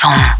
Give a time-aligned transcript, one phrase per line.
[0.00, 0.39] chanson.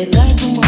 [0.00, 0.67] It's like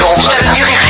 [0.00, 0.16] Jérôme.
[0.16, 0.89] Ça veut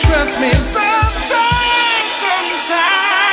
[0.00, 0.50] trust me?
[0.50, 3.25] Sometimes, sometimes.